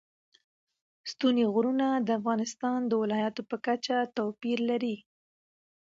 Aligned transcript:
ستوني 1.11 1.45
غرونه 1.53 1.87
د 2.07 2.09
افغانستان 2.19 2.79
د 2.87 2.91
ولایاتو 3.01 3.41
په 3.49 3.57
کچه 3.65 3.97
توپیر 4.15 4.59
لري. 4.69 4.95